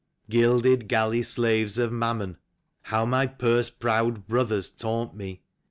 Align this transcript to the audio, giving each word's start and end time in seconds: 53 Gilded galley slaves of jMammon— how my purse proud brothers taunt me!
53 0.25 0.39
Gilded 0.41 0.87
galley 0.87 1.21
slaves 1.21 1.77
of 1.77 1.91
jMammon— 1.91 2.37
how 2.91 3.05
my 3.05 3.27
purse 3.27 3.69
proud 3.69 4.25
brothers 4.27 4.71
taunt 4.71 5.13
me! 5.15 5.43